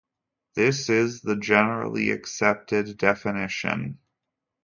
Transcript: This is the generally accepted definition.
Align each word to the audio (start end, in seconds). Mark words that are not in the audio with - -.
This 0.55 0.89
is 0.89 1.21
the 1.21 1.35
generally 1.35 2.09
accepted 2.09 2.97
definition. 2.97 3.99